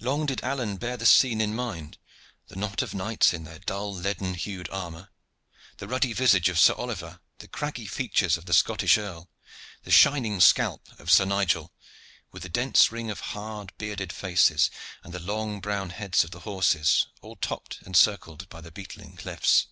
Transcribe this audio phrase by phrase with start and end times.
[0.00, 1.98] Long did Alleyne bear the scene in mind
[2.48, 5.10] the knot of knights in their dull leaden hued armor,
[5.76, 9.28] the ruddy visage of Sir Oliver, the craggy features of the Scottish earl,
[9.82, 11.74] the shining scalp of Sir Nigel,
[12.32, 14.70] with the dense ring of hard, bearded faces
[15.04, 19.14] and the long brown heads of the horses, all topped and circled by the beetling
[19.18, 19.66] cliffs.